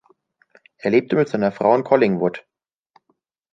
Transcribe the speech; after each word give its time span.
Er 0.79 0.89
lebte 0.89 1.15
mit 1.15 1.29
seiner 1.29 1.51
Frau 1.51 1.75
in 1.75 1.83
Collingwood. 1.83 2.43